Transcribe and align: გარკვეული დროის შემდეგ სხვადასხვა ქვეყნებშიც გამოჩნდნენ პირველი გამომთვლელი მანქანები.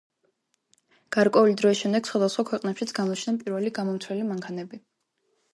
გარკვეული 1.15 1.53
დროის 1.59 1.83
შემდეგ 1.85 2.09
სხვადასხვა 2.11 2.45
ქვეყნებშიც 2.53 2.97
გამოჩნდნენ 3.01 3.39
პირველი 3.45 3.75
გამომთვლელი 3.79 4.29
მანქანები. 4.33 4.85